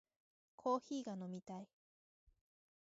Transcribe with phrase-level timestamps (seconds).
[0.55, 1.67] コーヒーが飲みたい